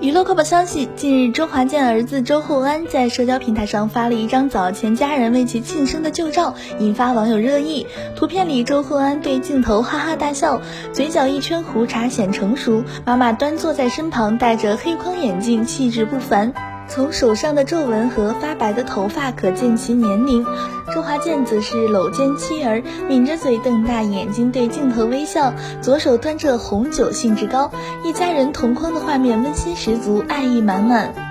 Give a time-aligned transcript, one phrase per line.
[0.00, 7.86] 娱乐快报消息：近日，周华健儿子周厚安在社交平台上发了一张早前家人为其庆生的旧照，引发网友热议。
[8.14, 10.60] 图片里，周厚安对镜头哈哈大笑，
[10.92, 16.52] 嘴角一圈胡茬显成熟，妈妈端坐在身旁，戴着黑框眼镜，气质不凡。
[16.88, 20.44] 从手上的皱纹和发白的头发可见其年龄。
[20.94, 27.70] 周华健则是搂肩妻儿，抿着嘴，瞪大眼睛对镜头微笑，左手端着红酒，兴致高。
[28.04, 31.25] 一家人同框的画面温馨十足，爱意满满。